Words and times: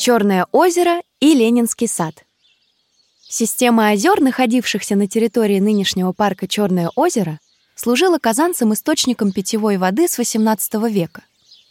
Черное 0.00 0.46
озеро 0.50 1.02
и 1.20 1.34
Ленинский 1.34 1.86
сад. 1.86 2.24
Система 3.28 3.90
озер, 3.90 4.22
находившихся 4.22 4.96
на 4.96 5.06
территории 5.06 5.60
нынешнего 5.60 6.12
парка 6.12 6.48
Черное 6.48 6.90
озеро, 6.96 7.38
служила 7.74 8.16
казанцам 8.16 8.72
источником 8.72 9.30
питьевой 9.30 9.76
воды 9.76 10.08
с 10.08 10.18
XVIII 10.18 10.90
века. 10.90 11.22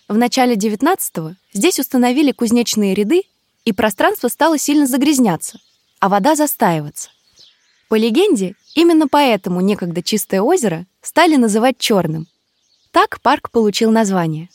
В 0.07 0.15
начале 0.15 0.53
XIX 0.53 1.37
здесь 1.53 1.79
установили 1.79 2.31
кузнечные 2.31 2.93
ряды, 2.93 3.23
и 3.65 3.73
пространство 3.73 4.27
стало 4.27 4.59
сильно 4.59 4.85
загрязняться, 4.85 5.59
а 5.99 6.07
вода 6.07 6.35
застаиваться. 6.35 7.09
По 7.87 7.95
легенде, 7.95 8.53
именно 8.75 9.07
поэтому 9.07 9.59
некогда 9.59 10.03
чистое 10.03 10.43
озеро 10.43 10.85
стали 11.01 11.35
называть 11.35 11.79
черным. 11.79 12.27
Так 12.91 13.21
парк 13.21 13.49
получил 13.49 13.89
название. 13.89 14.49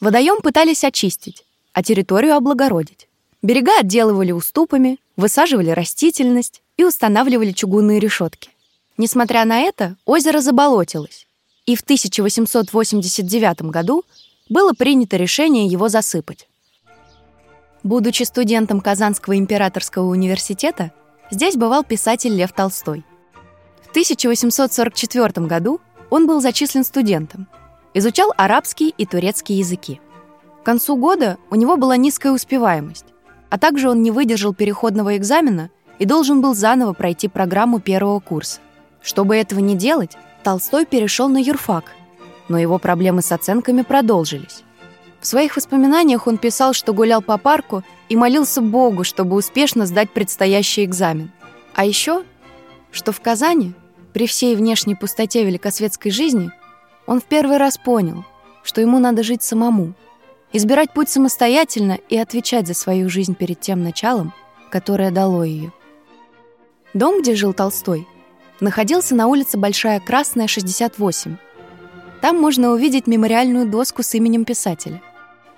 Водоем 0.00 0.40
пытались 0.40 0.82
очистить, 0.82 1.44
а 1.72 1.82
территорию 1.82 2.34
облагородить. 2.34 3.08
Берега 3.42 3.78
отделывали 3.80 4.32
уступами, 4.32 4.98
высаживали 5.16 5.70
растительность 5.70 6.62
и 6.76 6.84
устанавливали 6.84 7.52
чугунные 7.52 7.98
решетки. 7.98 8.50
Несмотря 8.98 9.44
на 9.44 9.60
это, 9.60 9.96
озеро 10.04 10.40
заболотилось, 10.40 11.26
и 11.66 11.74
в 11.76 11.80
1889 11.80 13.62
году 13.62 14.04
было 14.48 14.72
принято 14.72 15.16
решение 15.16 15.66
его 15.66 15.88
засыпать. 15.88 16.48
Будучи 17.82 18.22
студентом 18.22 18.80
Казанского 18.80 19.36
императорского 19.36 20.06
университета, 20.08 20.92
здесь 21.30 21.56
бывал 21.56 21.82
писатель 21.82 22.34
Лев 22.34 22.52
Толстой. 22.52 23.04
В 23.82 23.90
1844 23.90 25.46
году 25.46 25.80
он 26.10 26.26
был 26.26 26.40
зачислен 26.40 26.84
студентом, 26.84 27.48
изучал 27.94 28.32
арабский 28.36 28.94
и 28.96 29.04
турецкий 29.04 29.56
языки. 29.56 30.00
К 30.62 30.64
концу 30.64 30.96
года 30.96 31.38
у 31.50 31.56
него 31.56 31.76
была 31.76 31.96
низкая 31.96 32.32
успеваемость, 32.32 33.06
а 33.50 33.58
также 33.58 33.90
он 33.90 34.00
не 34.00 34.12
выдержал 34.12 34.54
переходного 34.54 35.16
экзамена 35.16 35.70
и 35.98 36.04
должен 36.04 36.40
был 36.40 36.54
заново 36.54 36.92
пройти 36.92 37.26
программу 37.26 37.80
первого 37.80 38.20
курса. 38.20 38.60
Чтобы 39.02 39.34
этого 39.34 39.58
не 39.58 39.74
делать, 39.74 40.16
Толстой 40.44 40.86
перешел 40.86 41.28
на 41.28 41.38
юрфак, 41.38 41.86
но 42.48 42.58
его 42.58 42.78
проблемы 42.78 43.22
с 43.22 43.32
оценками 43.32 43.82
продолжились. 43.82 44.62
В 45.20 45.26
своих 45.26 45.56
воспоминаниях 45.56 46.28
он 46.28 46.38
писал, 46.38 46.74
что 46.74 46.94
гулял 46.94 47.22
по 47.22 47.38
парку 47.38 47.82
и 48.08 48.14
молился 48.14 48.60
Богу, 48.60 49.02
чтобы 49.02 49.34
успешно 49.34 49.84
сдать 49.86 50.10
предстоящий 50.10 50.84
экзамен. 50.84 51.32
А 51.74 51.84
еще, 51.84 52.22
что 52.92 53.10
в 53.10 53.20
Казани, 53.20 53.74
при 54.12 54.28
всей 54.28 54.54
внешней 54.54 54.94
пустоте 54.94 55.44
великосветской 55.44 56.12
жизни, 56.12 56.52
он 57.06 57.20
в 57.20 57.24
первый 57.24 57.56
раз 57.56 57.78
понял, 57.78 58.24
что 58.62 58.80
ему 58.80 59.00
надо 59.00 59.24
жить 59.24 59.42
самому– 59.42 59.94
избирать 60.52 60.92
путь 60.92 61.08
самостоятельно 61.08 61.98
и 62.08 62.16
отвечать 62.16 62.66
за 62.66 62.74
свою 62.74 63.08
жизнь 63.08 63.34
перед 63.34 63.60
тем 63.60 63.82
началом, 63.82 64.32
которое 64.70 65.10
дало 65.10 65.44
ее. 65.44 65.72
Дом, 66.94 67.22
где 67.22 67.34
жил 67.34 67.54
Толстой, 67.54 68.06
находился 68.60 69.14
на 69.14 69.26
улице 69.26 69.56
Большая 69.56 70.00
Красная, 70.00 70.46
68. 70.46 71.36
Там 72.20 72.40
можно 72.40 72.70
увидеть 72.70 73.06
мемориальную 73.06 73.66
доску 73.66 74.02
с 74.02 74.14
именем 74.14 74.44
писателя. 74.44 75.02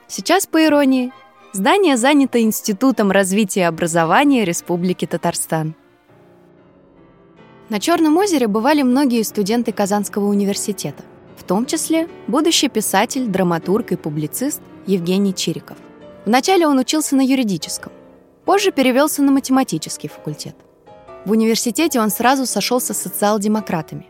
Сейчас, 0.06 0.46
по 0.46 0.64
иронии, 0.64 1.12
здание 1.52 1.96
занято 1.96 2.40
Институтом 2.40 3.10
развития 3.10 3.66
образования 3.66 4.44
Республики 4.44 5.06
Татарстан. 5.06 5.74
На 7.68 7.80
Черном 7.80 8.16
озере 8.18 8.46
бывали 8.46 8.82
многие 8.82 9.22
студенты 9.22 9.72
Казанского 9.72 10.26
университета, 10.26 11.02
в 11.36 11.42
том 11.42 11.66
числе 11.66 12.08
будущий 12.28 12.68
писатель, 12.68 13.26
драматург 13.26 13.92
и 13.92 13.96
публицист 13.96 14.60
Евгений 14.86 15.34
Чириков. 15.34 15.76
Вначале 16.26 16.66
он 16.66 16.78
учился 16.78 17.16
на 17.16 17.20
юридическом, 17.20 17.92
позже 18.44 18.72
перевелся 18.72 19.22
на 19.22 19.32
математический 19.32 20.08
факультет. 20.08 20.56
В 21.24 21.30
университете 21.30 22.00
он 22.00 22.10
сразу 22.10 22.46
сошелся 22.46 22.92
с 22.92 23.02
социал-демократами. 23.02 24.06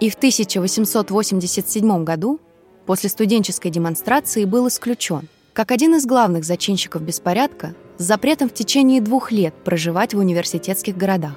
И 0.00 0.10
в 0.10 0.14
1887 0.14 2.04
году, 2.04 2.40
после 2.86 3.08
студенческой 3.08 3.70
демонстрации, 3.70 4.44
был 4.44 4.68
исключен, 4.68 5.28
как 5.52 5.70
один 5.70 5.94
из 5.94 6.06
главных 6.06 6.44
зачинщиков 6.44 7.02
беспорядка 7.02 7.74
с 7.98 8.02
запретом 8.02 8.48
в 8.48 8.54
течение 8.54 9.00
двух 9.00 9.32
лет 9.32 9.54
проживать 9.64 10.12
в 10.12 10.18
университетских 10.18 10.96
городах. 10.96 11.34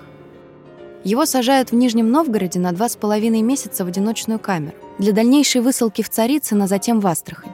Его 1.05 1.25
сажают 1.25 1.71
в 1.71 1.75
Нижнем 1.75 2.11
Новгороде 2.11 2.59
на 2.59 2.73
два 2.73 2.89
с 2.89 2.97
половиной 2.97 3.41
месяца 3.41 3.85
в 3.85 3.87
одиночную 3.87 4.39
камеру 4.39 4.75
для 4.97 5.13
дальнейшей 5.13 5.61
высылки 5.61 6.01
в 6.01 6.09
Царицын, 6.09 6.67
затем 6.67 6.99
в 6.99 7.07
Астрахань. 7.07 7.53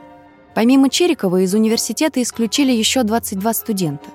Помимо 0.56 0.90
Черикова 0.90 1.42
из 1.42 1.54
университета 1.54 2.22
исключили 2.22 2.72
еще 2.72 3.04
22 3.04 3.54
студента, 3.54 4.10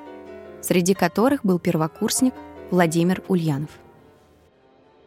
среди 0.63 0.95
которых 0.95 1.45
был 1.45 1.59
первокурсник 1.59 2.33
Владимир 2.71 3.23
Ульянов. 3.29 3.69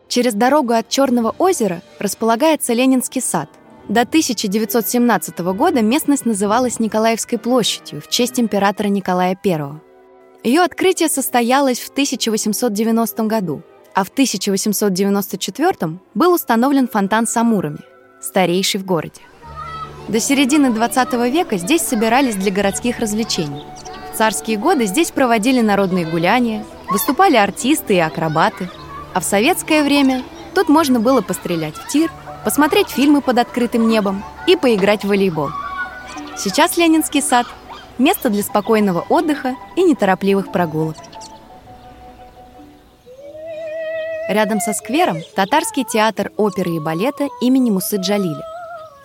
Через 0.08 0.36
дорогу 0.36 0.74
от 0.74 0.90
Черного 0.90 1.34
озера 1.40 1.82
располагается 1.98 2.74
Ленинский 2.74 3.20
сад. 3.20 3.50
До 3.90 4.02
1917 4.02 5.40
года 5.40 5.82
местность 5.82 6.28
называлась 6.28 6.80
Николаевской 6.80 7.40
площадью 7.40 8.00
в 8.00 8.10
честь 8.10 8.40
императора 8.40 8.90
Николая 8.90 9.36
I. 9.44 9.82
Ее 10.44 10.62
открытие 10.62 11.10
состоялось 11.10 11.80
в 11.80 11.90
1890 11.90 13.24
году, 13.24 13.64
а 13.96 14.04
в 14.04 14.10
1894 14.10 15.98
был 16.14 16.34
установлен 16.34 16.88
фонтан 16.88 17.26
с 17.26 17.36
амурами, 17.36 17.80
старейший 18.22 18.80
в 18.80 18.86
городе. 18.86 19.22
До 20.08 20.20
середины 20.20 20.70
20 20.70 21.14
века 21.32 21.58
здесь 21.58 21.82
собирались 21.82 22.36
для 22.36 22.52
городских 22.52 23.00
развлечений. 23.00 23.64
В 24.14 24.18
царские 24.18 24.58
годы 24.58 24.86
здесь 24.86 25.12
проводили 25.12 25.62
народные 25.62 26.06
гуляния, 26.06 26.66
выступали 26.90 27.38
артисты 27.38 27.96
и 27.96 28.00
акробаты. 28.00 28.70
А 29.14 29.22
в 29.22 29.24
советское 29.24 29.82
время 29.82 30.24
тут 30.54 30.68
можно 30.68 31.00
было 31.00 31.22
пострелять 31.22 31.76
в 31.76 31.88
тир, 31.88 32.12
посмотреть 32.44 32.90
фильмы 32.90 33.22
под 33.22 33.38
открытым 33.38 33.88
небом 33.88 34.24
и 34.46 34.58
поиграть 34.58 35.04
в 35.04 35.08
волейбол. 35.08 35.52
Сейчас 36.36 36.76
Ленинский 36.76 37.22
сад– 37.22 37.48
место 37.98 38.30
для 38.30 38.44
спокойного 38.44 39.06
отдыха 39.08 39.56
и 39.78 39.84
неторопливых 39.84 40.52
прогулок. 40.52 40.98
Рядом 44.28 44.60
со 44.60 44.74
сквером 44.74 45.20
татарский 45.36 45.86
театр 45.86 46.32
оперы 46.38 46.76
и 46.76 46.80
балета 46.80 47.28
имени 47.42 47.72
Мусы 47.72 47.98
Джалиля 47.98 48.53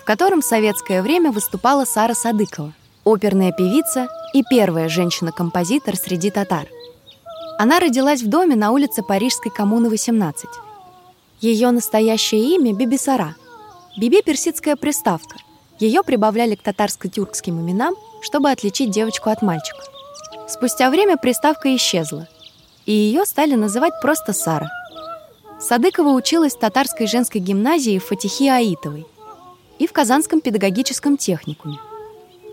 котором 0.08 0.40
в 0.40 0.44
советское 0.46 1.02
время 1.02 1.30
выступала 1.32 1.84
Сара 1.84 2.14
Садыкова, 2.14 2.72
оперная 3.04 3.52
певица 3.52 4.08
и 4.32 4.42
первая 4.42 4.88
женщина-композитор 4.88 5.96
среди 5.96 6.30
татар. 6.30 6.66
Она 7.58 7.78
родилась 7.78 8.22
в 8.22 8.26
доме 8.26 8.56
на 8.56 8.70
улице 8.70 9.02
Парижской 9.02 9.52
коммуны 9.52 9.90
18. 9.90 10.46
Ее 11.42 11.70
настоящее 11.72 12.54
имя– 12.54 12.72
Бибисара. 12.74 13.36
Биби– 13.98 14.22
персидская 14.24 14.76
приставка. 14.76 15.36
Ее 15.78 16.02
прибавляли 16.02 16.54
к 16.54 16.62
татарско-тюркским 16.62 17.60
именам, 17.60 17.94
чтобы 18.22 18.50
отличить 18.50 18.90
девочку 18.90 19.28
от 19.28 19.42
мальчика. 19.42 19.82
Спустя 20.48 20.88
время 20.88 21.18
приставка 21.18 21.76
исчезла, 21.76 22.26
и 22.86 22.92
ее 22.92 23.26
стали 23.26 23.56
называть 23.56 24.00
просто 24.00 24.32
Сара. 24.32 24.70
Садыкова 25.60 26.12
училась 26.12 26.54
в 26.54 26.58
татарской 26.58 27.06
женской 27.06 27.42
гимназии 27.42 27.98
Фатихи 27.98 28.48
Аитовой– 28.48 29.06
и 29.78 29.86
в 29.86 29.92
Казанском 29.92 30.40
педагогическом 30.40 31.16
техникуме, 31.16 31.78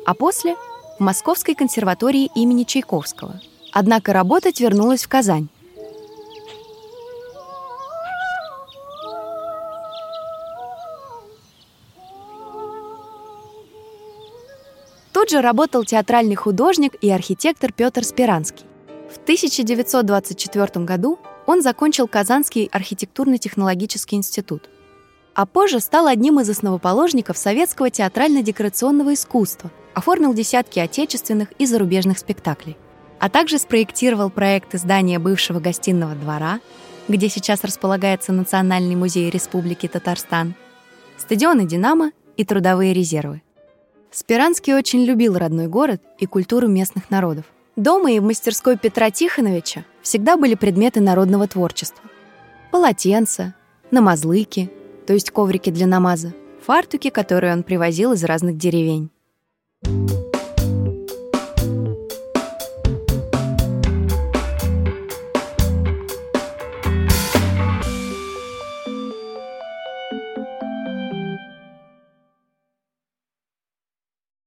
а 0.06 0.13
после— 0.13 0.56
в 0.97 1.03
Московской 1.03 1.56
консерватории 1.56 2.30
имени 2.36 2.63
Чайковского. 2.63 3.41
Однако 3.74 4.13
работать 4.13 4.62
вернулась 4.62 5.03
в 5.03 5.09
Казань. 5.09 5.50
Тут 15.11 15.29
же 15.29 15.41
работал 15.41 15.84
театральный 15.84 16.35
художник 16.35 16.96
и 17.02 17.09
архитектор 17.09 17.73
Петр 17.73 18.03
Спиранский. 18.03 18.66
В 19.09 19.17
1924 19.17 20.85
году 20.85 21.20
он 21.46 21.61
закончил 21.61 22.08
Казанский 22.08 22.70
архитектурно-технологический 22.72 24.16
институт 24.16 24.70
а 25.35 25.46
позже 25.46 25.82
стал 25.82 26.08
одним 26.08 26.40
из 26.40 26.49
основоположников 26.49 27.37
советского 27.37 27.90
театрально-декорационного 27.90 29.14
искусства, 29.14 29.70
оформил 29.93 30.34
десятки 30.34 30.79
отечественных 30.79 31.52
и 31.59 31.66
зарубежных 31.66 32.17
спектаклей, 32.17 32.78
а 33.20 33.29
также 33.29 33.59
спроектировал 33.59 34.29
проекты 34.29 34.78
здания 34.78 35.20
бывшего 35.20 35.59
гостиного 35.59 36.16
двора, 36.16 36.61
где 37.09 37.28
сейчас 37.28 37.64
располагается 37.66 38.32
Национальный 38.32 38.96
музей 38.96 39.29
Республики 39.29 39.87
Татарстан, 39.87 40.55
стадионы 41.17 41.67
«Динамо» 41.67 42.11
и 42.37 42.46
трудовые 42.46 42.93
резервы. 42.93 43.41
Спиранский 44.11 44.73
очень 44.73 45.03
любил 45.03 45.37
родной 45.37 45.67
город 45.67 46.02
и 46.17 46.26
культуру 46.26 46.70
местных 46.70 47.09
народов. 47.09 47.43
Дома 47.76 48.14
и 48.14 48.20
в 48.20 48.23
мастерской 48.23 48.78
Петра 48.78 49.11
Тихоновича 49.11 49.84
всегда 50.02 50.37
были 50.37 50.55
предметы 50.55 51.02
народного 51.02 51.46
творчества. 51.46 52.03
Полотенца, 52.72 53.53
намазлыки— 53.91 54.72
то 55.05 55.13
есть 55.13 55.31
коврики 55.31 55.69
для 55.69 55.87
намаза, 55.87 56.34
фартуки, 56.66 57.09
которые 57.09 57.53
он 57.53 57.63
привозил 57.63 58.13
из 58.13 58.23
разных 58.23 58.57
деревень. 58.57 59.09